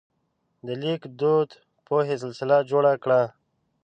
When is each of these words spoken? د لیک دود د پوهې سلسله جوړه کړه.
د 0.65 0.67
لیک 0.81 1.01
دود 1.19 1.49
د 1.55 1.59
پوهې 1.87 2.15
سلسله 2.23 2.57
جوړه 2.71 2.93
کړه. 3.03 3.21